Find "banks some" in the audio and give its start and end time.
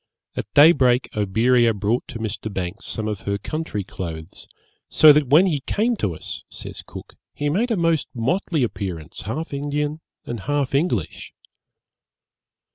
2.51-3.07